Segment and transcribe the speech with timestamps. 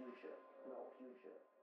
[0.00, 1.59] future, no future.